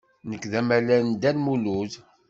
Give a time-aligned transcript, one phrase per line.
[0.29, 1.93] Nekk d amalal n Dda Lmulud.